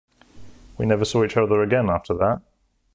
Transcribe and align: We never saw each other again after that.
We 0.79 0.87
never 0.87 1.05
saw 1.05 1.23
each 1.23 1.37
other 1.37 1.61
again 1.61 1.87
after 1.87 2.15
that. 2.15 2.41